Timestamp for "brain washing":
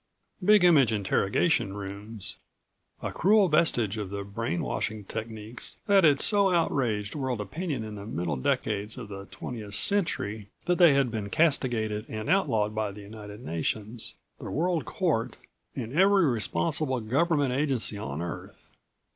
4.23-5.03